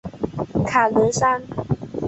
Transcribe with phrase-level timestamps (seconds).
[0.65, 1.43] 卡伦山。